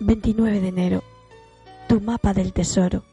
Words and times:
29 0.00 0.60
de 0.60 0.68
enero. 0.68 1.02
Tu 1.88 2.00
mapa 2.00 2.34
del 2.34 2.52
tesoro. 2.52 3.04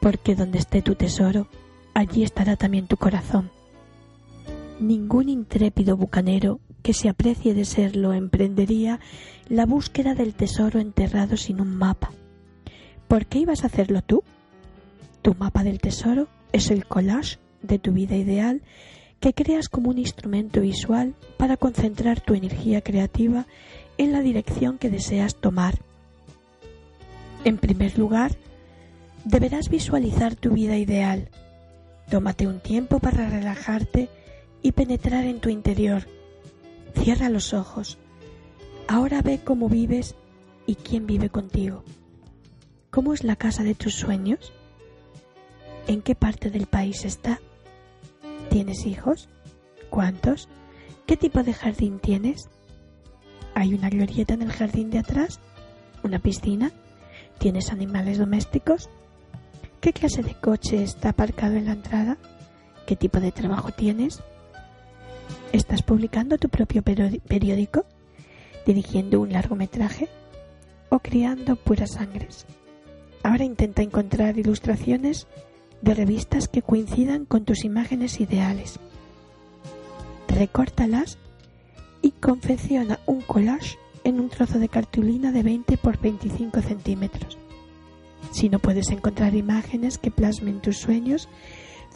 Porque 0.00 0.34
donde 0.34 0.58
esté 0.58 0.82
tu 0.82 0.94
tesoro, 0.94 1.48
allí 1.94 2.22
estará 2.22 2.56
también 2.56 2.86
tu 2.86 2.96
corazón. 2.96 3.50
Ningún 4.80 5.28
intrépido 5.28 5.96
bucanero 5.96 6.60
que 6.82 6.92
se 6.92 7.08
aprecie 7.08 7.54
de 7.54 7.64
serlo 7.64 8.12
emprendería 8.12 9.00
la 9.48 9.66
búsqueda 9.66 10.14
del 10.14 10.34
tesoro 10.34 10.80
enterrado 10.80 11.36
sin 11.36 11.60
un 11.60 11.76
mapa. 11.76 12.12
¿Por 13.08 13.26
qué 13.26 13.40
ibas 13.40 13.64
a 13.64 13.68
hacerlo 13.68 14.02
tú? 14.02 14.22
Tu 15.22 15.34
mapa 15.34 15.64
del 15.64 15.80
tesoro 15.80 16.28
es 16.52 16.70
el 16.70 16.86
collage 16.86 17.38
de 17.62 17.78
tu 17.78 17.92
vida 17.92 18.16
ideal 18.16 18.62
que 19.20 19.32
creas 19.32 19.68
como 19.68 19.90
un 19.90 19.98
instrumento 19.98 20.60
visual 20.60 21.14
para 21.36 21.56
concentrar 21.56 22.20
tu 22.20 22.34
energía 22.34 22.80
creativa 22.82 23.46
en 23.98 24.12
la 24.12 24.20
dirección 24.20 24.78
que 24.78 24.90
deseas 24.90 25.36
tomar. 25.36 25.85
En 27.46 27.58
primer 27.58 27.96
lugar, 27.96 28.32
deberás 29.24 29.68
visualizar 29.68 30.34
tu 30.34 30.50
vida 30.50 30.78
ideal. 30.78 31.30
Tómate 32.10 32.48
un 32.48 32.58
tiempo 32.58 32.98
para 32.98 33.30
relajarte 33.30 34.08
y 34.62 34.72
penetrar 34.72 35.24
en 35.26 35.38
tu 35.38 35.48
interior. 35.48 36.08
Cierra 36.96 37.28
los 37.28 37.54
ojos. 37.54 37.98
Ahora 38.88 39.22
ve 39.22 39.38
cómo 39.44 39.68
vives 39.68 40.16
y 40.66 40.74
quién 40.74 41.06
vive 41.06 41.30
contigo. 41.30 41.84
¿Cómo 42.90 43.14
es 43.14 43.22
la 43.22 43.36
casa 43.36 43.62
de 43.62 43.76
tus 43.76 43.94
sueños? 43.94 44.52
¿En 45.86 46.02
qué 46.02 46.16
parte 46.16 46.50
del 46.50 46.66
país 46.66 47.04
está? 47.04 47.38
¿Tienes 48.50 48.86
hijos? 48.86 49.28
¿Cuántos? 49.88 50.48
¿Qué 51.06 51.16
tipo 51.16 51.44
de 51.44 51.52
jardín 51.52 52.00
tienes? 52.00 52.48
¿Hay 53.54 53.72
una 53.72 53.88
glorieta 53.88 54.34
en 54.34 54.42
el 54.42 54.50
jardín 54.50 54.90
de 54.90 54.98
atrás? 54.98 55.38
¿Una 56.02 56.18
piscina? 56.18 56.72
¿Tienes 57.38 57.70
animales 57.70 58.18
domésticos? 58.18 58.88
¿Qué 59.80 59.92
clase 59.92 60.22
de 60.22 60.34
coche 60.34 60.82
está 60.82 61.10
aparcado 61.10 61.54
en 61.54 61.66
la 61.66 61.72
entrada? 61.72 62.16
¿Qué 62.86 62.96
tipo 62.96 63.20
de 63.20 63.30
trabajo 63.32 63.70
tienes? 63.70 64.20
¿Estás 65.52 65.82
publicando 65.82 66.38
tu 66.38 66.48
propio 66.48 66.82
periódico? 66.82 67.84
¿Dirigiendo 68.64 69.20
un 69.20 69.32
largometraje? 69.32 70.08
¿O 70.88 70.98
criando 70.98 71.56
puras 71.56 71.92
sangres? 71.92 72.46
Ahora 73.22 73.44
intenta 73.44 73.82
encontrar 73.82 74.38
ilustraciones 74.38 75.26
de 75.82 75.94
revistas 75.94 76.48
que 76.48 76.62
coincidan 76.62 77.26
con 77.26 77.44
tus 77.44 77.64
imágenes 77.64 78.20
ideales. 78.20 78.80
Recórtalas 80.28 81.18
y 82.02 82.12
confecciona 82.12 82.98
un 83.06 83.20
collage 83.20 83.78
en 84.06 84.20
un 84.20 84.28
trozo 84.28 84.60
de 84.60 84.68
cartulina 84.68 85.32
de 85.32 85.42
20 85.42 85.76
por 85.78 85.98
25 85.98 86.62
centímetros. 86.62 87.38
Si 88.30 88.48
no 88.48 88.60
puedes 88.60 88.90
encontrar 88.90 89.34
imágenes 89.34 89.98
que 89.98 90.12
plasmen 90.12 90.60
tus 90.60 90.76
sueños, 90.78 91.28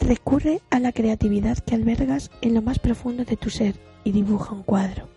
recurre 0.01 0.61
a 0.71 0.81
la 0.81 0.91
creatividad 0.91 1.59
que 1.59 1.77
albergas 1.77 2.33
en 2.43 2.55
lo 2.55 2.63
más 2.63 2.81
profundo 2.81 3.25
de 3.25 3.37
tu 3.37 3.49
ser 3.49 3.77
y 4.03 4.11
dibuja 4.11 4.55
un 4.55 4.65
cuadro. 4.65 5.09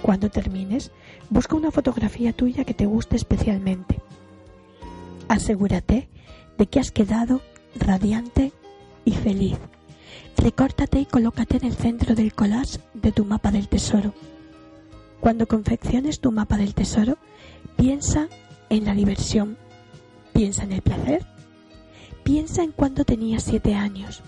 Cuando 0.00 0.30
termines, 0.30 0.92
busca 1.28 1.56
una 1.56 1.70
fotografía 1.70 2.32
tuya 2.32 2.64
que 2.64 2.72
te 2.72 2.86
guste 2.86 3.16
especialmente. 3.16 4.00
Asegúrate 5.28 6.08
de 6.56 6.66
que 6.68 6.80
has 6.80 6.90
quedado 6.90 7.42
radiante 7.78 8.52
y 9.04 9.12
feliz. 9.12 9.58
Recórtate 10.38 11.00
y 11.00 11.04
colócate 11.04 11.58
en 11.58 11.66
el 11.66 11.74
centro 11.74 12.14
del 12.14 12.32
collage 12.32 12.78
de 12.94 13.12
tu 13.12 13.26
mapa 13.26 13.50
del 13.50 13.68
tesoro. 13.68 14.14
Cuando 15.20 15.46
confecciones 15.46 16.20
tu 16.20 16.32
mapa 16.32 16.56
del 16.56 16.74
tesoro, 16.74 17.18
piensa 17.76 18.28
en 18.70 18.84
la 18.84 18.94
diversión, 18.94 19.58
piensa 20.32 20.64
en 20.64 20.72
el 20.72 20.82
placer, 20.82 21.26
piensa 22.22 22.62
en 22.62 22.72
cuando 22.72 23.04
tenías 23.04 23.42
siete 23.42 23.74
años. 23.74 24.22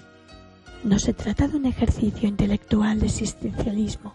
No 0.85 0.99
se 0.99 1.15
trata 1.15 1.49
de 1.49 1.57
un 1.57 1.67
ejercicio 1.67 2.29
intelectual 2.29 3.01
de 3.01 3.07
existencialismo, 3.07 4.15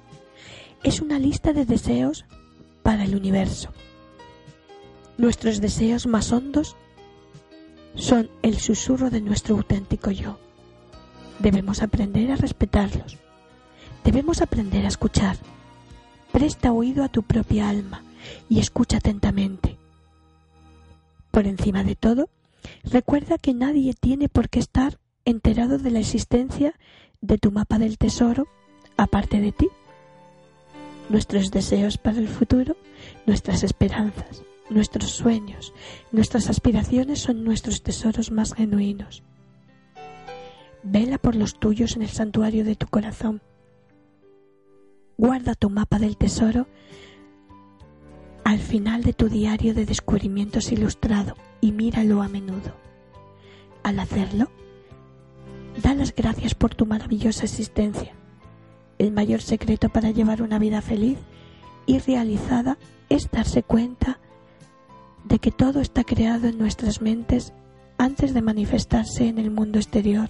es 0.83 1.01
una 1.01 1.17
lista 1.17 1.53
de 1.53 1.65
deseos 1.65 2.25
para 2.83 3.03
el 3.03 3.15
universo. 3.15 3.69
Nuestros 5.17 5.59
deseos 5.59 6.05
más 6.05 6.31
hondos 6.31 6.75
son 7.95 8.29
el 8.43 8.59
susurro 8.59 9.09
de 9.09 9.21
nuestro 9.21 9.55
auténtico 9.55 10.11
yo. 10.11 10.37
Debemos 11.39 11.81
aprender 11.81 12.31
a 12.31 12.35
respetarlos. 12.35 13.17
Debemos 14.03 14.41
aprender 14.41 14.85
a 14.85 14.89
escuchar. 14.89 15.37
Presta 16.37 16.71
oído 16.71 17.03
a 17.03 17.09
tu 17.09 17.23
propia 17.23 17.67
alma 17.67 18.03
y 18.47 18.59
escucha 18.59 18.97
atentamente. 18.97 19.75
Por 21.31 21.47
encima 21.47 21.83
de 21.83 21.95
todo, 21.95 22.29
recuerda 22.83 23.39
que 23.39 23.55
nadie 23.55 23.95
tiene 23.99 24.29
por 24.29 24.47
qué 24.47 24.59
estar 24.59 24.99
enterado 25.25 25.79
de 25.79 25.89
la 25.89 25.97
existencia 25.97 26.75
de 27.21 27.39
tu 27.39 27.51
mapa 27.51 27.79
del 27.79 27.97
tesoro 27.97 28.47
aparte 28.97 29.41
de 29.41 29.51
ti. 29.51 29.67
Nuestros 31.09 31.49
deseos 31.49 31.97
para 31.97 32.19
el 32.19 32.27
futuro, 32.27 32.77
nuestras 33.25 33.63
esperanzas, 33.63 34.43
Nuestros 34.69 35.09
sueños, 35.09 35.73
nuestras 36.11 36.51
aspiraciones 36.51 37.17
son 37.17 37.43
nuestros 37.45 37.81
tesoros 37.81 38.29
más 38.29 38.53
genuinos. 38.53 39.23
Vela 40.83 41.17
por 41.17 41.35
los 41.35 41.57
tuyos 41.57 41.95
en 41.95 42.03
el 42.03 42.09
santuario 42.09 42.63
de 42.63 42.75
tu 42.75 42.85
corazón. 42.85 43.41
Guarda 45.19 45.55
tu 45.55 45.71
mapa 45.71 45.97
del 45.97 46.15
tesoro 46.15 46.67
al 48.43 48.59
final 48.59 49.01
de 49.01 49.13
tu 49.13 49.29
diario 49.29 49.73
de 49.73 49.83
descubrimientos 49.83 50.71
ilustrado 50.71 51.33
y 51.59 51.71
míralo 51.71 52.21
a 52.21 52.29
menudo. 52.29 52.75
Al 53.81 53.99
hacerlo, 53.99 54.51
da 55.81 55.95
las 55.95 56.13
gracias 56.13 56.53
por 56.53 56.75
tu 56.75 56.85
maravillosa 56.85 57.45
existencia. 57.45 58.13
El 58.99 59.11
mayor 59.11 59.41
secreto 59.41 59.89
para 59.89 60.11
llevar 60.11 60.43
una 60.43 60.59
vida 60.59 60.83
feliz 60.83 61.17
y 61.87 61.97
realizada 61.97 62.77
es 63.09 63.31
darse 63.31 63.63
cuenta 63.63 64.19
de 65.25 65.39
que 65.39 65.51
todo 65.51 65.81
está 65.81 66.03
creado 66.03 66.47
en 66.47 66.59
nuestras 66.59 67.01
mentes 67.01 67.53
antes 67.97 68.35
de 68.35 68.43
manifestarse 68.43 69.27
en 69.27 69.39
el 69.39 69.49
mundo 69.49 69.79
exterior. 69.79 70.29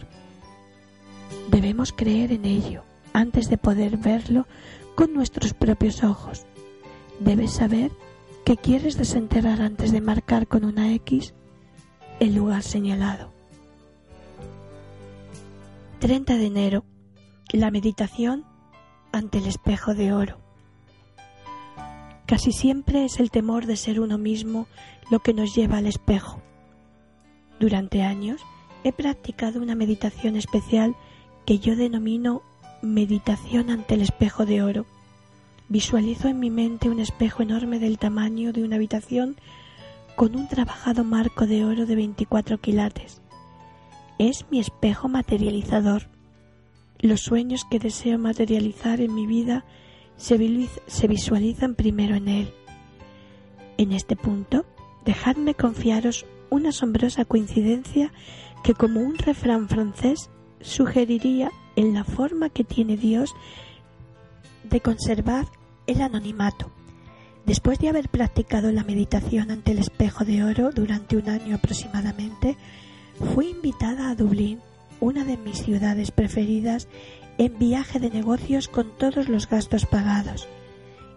Debemos 1.52 1.92
creer 1.92 2.32
en 2.32 2.46
ello 2.46 2.87
antes 3.18 3.50
de 3.50 3.58
poder 3.58 3.98
verlo 3.98 4.46
con 4.94 5.12
nuestros 5.12 5.56
propios 5.56 6.04
ojos. 6.04 6.46
Debes 7.20 7.52
saber 7.52 7.92
que 8.46 8.58
quieres 8.58 8.96
desenterrar 8.96 9.60
antes 9.60 9.92
de 9.92 10.02
marcar 10.02 10.46
con 10.46 10.64
una 10.64 10.94
X 10.94 11.34
el 12.20 12.36
lugar 12.36 12.62
señalado. 12.62 13.34
30 16.00 16.36
de 16.36 16.46
enero. 16.46 16.86
La 17.52 17.72
meditación 17.72 18.46
ante 19.12 19.40
el 19.40 19.48
espejo 19.48 19.96
de 19.96 20.14
oro. 20.14 20.38
Casi 22.28 22.52
siempre 22.52 23.04
es 23.04 23.20
el 23.20 23.32
temor 23.32 23.66
de 23.66 23.78
ser 23.78 24.00
uno 24.00 24.20
mismo 24.20 24.68
lo 25.10 25.22
que 25.22 25.34
nos 25.34 25.56
lleva 25.56 25.78
al 25.78 25.88
espejo. 25.88 26.40
Durante 27.60 28.04
años 28.04 28.42
he 28.84 28.94
practicado 28.94 29.60
una 29.60 29.74
meditación 29.74 30.36
especial 30.36 30.96
que 31.48 31.58
yo 31.58 31.76
denomino 31.76 32.44
meditación 32.82 33.70
ante 33.70 33.96
el 33.96 34.02
espejo 34.02 34.46
de 34.46 34.62
oro. 34.62 34.86
Visualizo 35.70 36.28
en 36.28 36.40
mi 36.40 36.50
mente 36.50 36.90
un 36.90 37.00
espejo 37.00 37.44
enorme 37.44 37.80
del 37.80 37.98
tamaño 37.98 38.54
de 38.54 38.64
una 38.64 38.78
habitación 38.78 39.36
con 40.16 40.36
un 40.36 40.48
trabajado 40.48 41.04
marco 41.04 41.46
de 41.46 41.66
oro 41.66 41.86
de 41.86 41.96
24 41.96 42.58
quilates. 42.60 43.22
Es 44.18 44.46
mi 44.50 44.60
espejo 44.60 45.10
materializador. 45.10 46.10
Los 47.00 47.22
sueños 47.22 47.66
que 47.70 47.80
deseo 47.80 48.18
materializar 48.18 49.02
en 49.02 49.14
mi 49.14 49.28
vida 49.28 49.66
se 50.16 50.38
visualizan 51.08 51.76
primero 51.76 52.16
en 52.16 52.28
él. 52.28 52.54
En 53.78 53.92
este 53.92 54.16
punto, 54.16 54.66
dejadme 55.06 55.54
confiaros 55.54 56.26
una 56.50 56.70
asombrosa 56.70 57.26
coincidencia 57.26 58.12
que 58.64 58.74
como 58.74 59.02
un 59.02 59.18
refrán 59.18 59.70
francés 59.70 60.32
sugeriría 60.62 61.52
en 61.76 61.94
la 61.94 62.04
forma 62.04 62.50
que 62.50 62.64
tiene 62.64 62.98
Dios 62.98 63.34
de 64.64 64.82
conservar 64.82 65.46
el 65.86 66.02
anonimato. 66.02 66.72
Después 67.46 67.80
de 67.80 67.88
haber 67.88 68.10
practicado 68.10 68.72
la 68.72 68.84
meditación 68.84 69.52
ante 69.52 69.72
el 69.72 69.80
espejo 69.80 70.26
de 70.26 70.44
oro 70.44 70.72
durante 70.72 71.16
un 71.16 71.30
año 71.30 71.56
aproximadamente, 71.56 72.58
fui 73.34 73.50
invitada 73.52 74.10
a 74.10 74.16
Dublín, 74.16 74.60
una 75.00 75.24
de 75.24 75.38
mis 75.38 75.60
ciudades 75.60 76.12
preferidas 76.12 76.88
en 77.38 77.58
viaje 77.58 78.00
de 78.00 78.10
negocios 78.10 78.68
con 78.68 78.90
todos 78.98 79.30
los 79.30 79.48
gastos 79.48 79.86
pagados. 79.86 80.48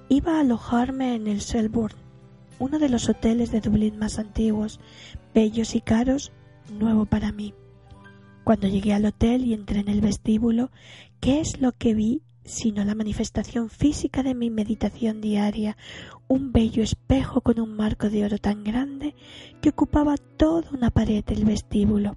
Iba 0.08 0.36
a 0.36 0.40
alojarme 0.40 1.14
en 1.14 1.26
el 1.26 1.40
Selborne, 1.40 1.98
uno 2.58 2.78
de 2.78 2.90
los 2.90 3.08
hoteles 3.08 3.50
de 3.50 3.60
Dublín 3.60 3.98
más 3.98 4.18
antiguos, 4.18 4.78
bellos 5.34 5.74
y 5.74 5.80
caros, 5.80 6.30
nuevo 6.70 7.06
para 7.06 7.32
mí. 7.32 7.54
Cuando 8.44 8.68
llegué 8.68 8.92
al 8.92 9.04
hotel 9.04 9.44
y 9.44 9.54
entré 9.54 9.80
en 9.80 9.88
el 9.88 10.00
vestíbulo, 10.00 10.70
¿qué 11.20 11.40
es 11.40 11.60
lo 11.60 11.72
que 11.72 11.94
vi 11.94 12.22
sino 12.44 12.84
la 12.84 12.94
manifestación 12.94 13.70
física 13.70 14.22
de 14.22 14.34
mi 14.34 14.50
meditación 14.50 15.20
diaria, 15.20 15.76
un 16.28 16.52
bello 16.52 16.82
espejo 16.82 17.40
con 17.40 17.60
un 17.60 17.76
marco 17.76 18.10
de 18.10 18.24
oro 18.24 18.38
tan 18.38 18.64
grande 18.64 19.14
que 19.60 19.70
ocupaba 19.70 20.16
toda 20.16 20.70
una 20.72 20.90
pared 20.90 21.24
del 21.24 21.44
vestíbulo. 21.44 22.16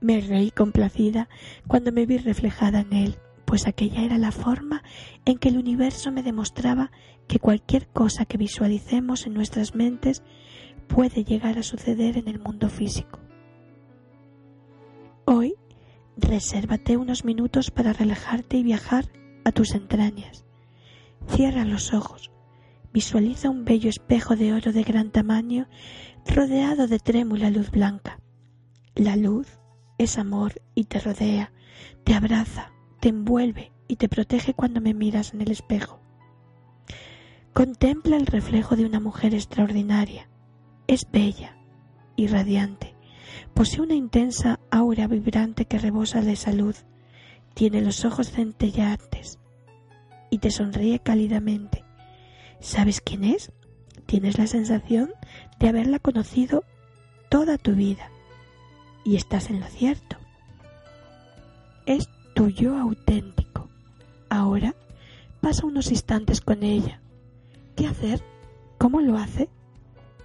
Me 0.00 0.20
reí 0.20 0.50
complacida 0.50 1.28
cuando 1.66 1.92
me 1.92 2.06
vi 2.06 2.18
reflejada 2.18 2.80
en 2.80 2.92
él, 2.92 3.16
pues 3.44 3.66
aquella 3.66 4.02
era 4.02 4.18
la 4.18 4.32
forma 4.32 4.82
en 5.24 5.38
que 5.38 5.48
el 5.48 5.58
universo 5.58 6.10
me 6.10 6.22
demostraba 6.22 6.90
que 7.28 7.38
cualquier 7.38 7.88
cosa 7.88 8.24
que 8.24 8.38
visualicemos 8.38 9.26
en 9.26 9.34
nuestras 9.34 9.74
mentes 9.74 10.22
puede 10.88 11.24
llegar 11.24 11.58
a 11.58 11.62
suceder 11.62 12.18
en 12.18 12.28
el 12.28 12.40
mundo 12.40 12.68
físico. 12.68 13.20
Resérvate 16.32 16.96
unos 16.96 17.26
minutos 17.26 17.70
para 17.70 17.92
relajarte 17.92 18.56
y 18.56 18.62
viajar 18.62 19.04
a 19.44 19.52
tus 19.52 19.74
entrañas. 19.74 20.46
Cierra 21.28 21.66
los 21.66 21.92
ojos. 21.92 22.30
Visualiza 22.90 23.50
un 23.50 23.66
bello 23.66 23.90
espejo 23.90 24.34
de 24.34 24.54
oro 24.54 24.72
de 24.72 24.82
gran 24.82 25.10
tamaño 25.10 25.68
rodeado 26.24 26.86
de 26.86 26.98
trémula 26.98 27.50
luz 27.50 27.70
blanca. 27.70 28.18
La 28.94 29.16
luz 29.16 29.60
es 29.98 30.16
amor 30.16 30.54
y 30.74 30.84
te 30.84 31.00
rodea, 31.00 31.52
te 32.02 32.14
abraza, 32.14 32.72
te 33.00 33.10
envuelve 33.10 33.70
y 33.86 33.96
te 33.96 34.08
protege 34.08 34.54
cuando 34.54 34.80
me 34.80 34.94
miras 34.94 35.34
en 35.34 35.42
el 35.42 35.50
espejo. 35.50 36.00
Contempla 37.52 38.16
el 38.16 38.24
reflejo 38.24 38.74
de 38.74 38.86
una 38.86 39.00
mujer 39.00 39.34
extraordinaria. 39.34 40.30
Es 40.86 41.06
bella 41.12 41.58
y 42.16 42.26
radiante. 42.26 42.96
Posee 43.52 43.82
una 43.82 43.94
intensa 43.94 44.60
aura 44.72 45.06
vibrante 45.06 45.66
que 45.66 45.78
rebosa 45.78 46.22
de 46.22 46.34
salud 46.34 46.74
tiene 47.52 47.82
los 47.82 48.06
ojos 48.06 48.30
centellantes 48.30 49.38
y 50.30 50.38
te 50.38 50.50
sonríe 50.50 50.98
cálidamente. 50.98 51.84
¿Sabes 52.58 53.02
quién 53.02 53.24
es? 53.24 53.52
Tienes 54.06 54.38
la 54.38 54.46
sensación 54.46 55.12
de 55.60 55.68
haberla 55.68 55.98
conocido 55.98 56.64
toda 57.28 57.58
tu 57.58 57.72
vida 57.72 58.10
y 59.04 59.16
estás 59.16 59.50
en 59.50 59.60
lo 59.60 59.66
cierto. 59.66 60.16
Es 61.84 62.08
tu 62.34 62.48
yo 62.48 62.78
auténtico. 62.78 63.68
Ahora 64.30 64.74
pasa 65.42 65.66
unos 65.66 65.90
instantes 65.90 66.40
con 66.40 66.62
ella. 66.62 67.02
¿Qué 67.76 67.86
hacer? 67.86 68.24
¿Cómo 68.78 69.02
lo 69.02 69.18
hace? 69.18 69.50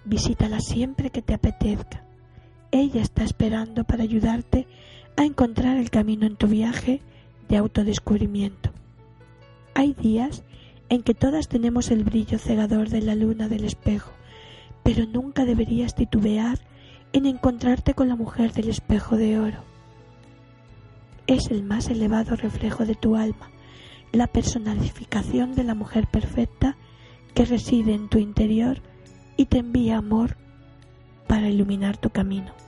Visítala 0.06 0.62
siempre 0.62 1.10
que 1.10 1.22
te 1.22 1.34
apetezca. 1.34 2.07
Ella 2.72 3.02
está 3.02 3.24
esperando 3.24 3.84
para 3.84 4.04
ayudarte 4.04 4.68
a 5.16 5.24
encontrar 5.24 5.78
el 5.78 5.90
camino 5.90 6.26
en 6.26 6.36
tu 6.36 6.48
viaje 6.48 7.02
de 7.48 7.58
autodescubrimiento. 7.58 8.72
Hay 9.74 9.94
días 9.94 10.44
en 10.90 11.04
que 11.04 11.14
todas 11.14 11.48
tenemos 11.48 11.92
el 11.92 12.04
brillo 12.04 12.40
cegador 12.40 12.90
de 12.90 13.02
la 13.02 13.16
luna 13.16 13.48
del 13.48 13.64
espejo, 13.64 14.12
pero 14.84 15.06
nunca 15.06 15.46
deberías 15.46 15.96
titubear 15.96 16.60
en 17.14 17.26
encontrarte 17.26 17.94
con 17.94 18.10
la 18.10 18.16
mujer 18.16 18.54
del 18.54 18.70
espejo 18.70 19.18
de 19.18 19.40
oro. 19.40 19.64
Es 21.26 21.52
el 21.52 21.64
más 21.64 21.90
elevado 21.90 22.36
reflejo 22.36 22.86
de 22.86 22.96
tu 22.96 23.16
alma, 23.16 23.50
la 24.12 24.28
personalificación 24.28 25.56
de 25.56 25.64
la 25.64 25.74
mujer 25.74 26.08
perfecta 26.08 26.78
que 27.34 27.46
reside 27.46 27.94
en 27.94 28.10
tu 28.10 28.18
interior 28.18 28.82
y 29.36 29.46
te 29.46 29.60
envía 29.60 29.98
amor 29.98 30.38
para 31.28 31.50
iluminar 31.50 31.98
tu 31.98 32.10
camino. 32.10 32.67